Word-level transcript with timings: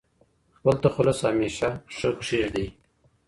خپل 0.57 0.75
تخلص 0.85 1.19
همېشه 1.29 1.69
ښه 1.95 2.09
کښېږدئ. 2.19 2.67